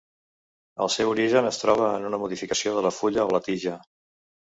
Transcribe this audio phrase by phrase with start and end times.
[0.85, 3.75] El seu origen es troba en una modificació de la fulla o la tija.